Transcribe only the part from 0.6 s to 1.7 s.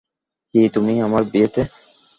তুমি, আমার বিয়েতে?